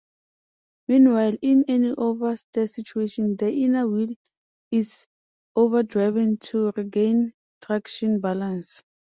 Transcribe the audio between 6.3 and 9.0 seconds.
to regain traction balance.